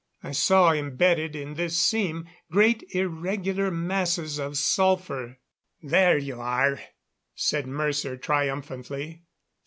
[0.23, 5.37] I saw embedded in this seam great irregular masses of sulphur.
[5.79, 6.81] "There you are,"
[7.35, 9.21] said Mercer triumphantly.